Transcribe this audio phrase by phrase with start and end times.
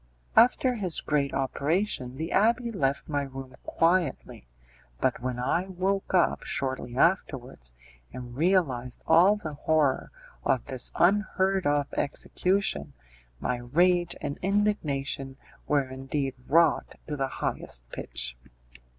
[0.35, 4.47] After his great operation, the abbé left my room quietly,
[4.99, 7.71] but when I woke up shortly afterwards,
[8.11, 10.09] and realized all the horror
[10.43, 12.93] of this unheard of execution,
[13.39, 15.37] my rage and indignation
[15.67, 18.35] were indeed wrought to the highest pitch.